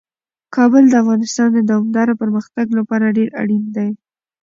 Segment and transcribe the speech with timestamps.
[0.55, 3.89] کابل د افغانستان د دوامداره پرمختګ لپاره ډیر اړین دی.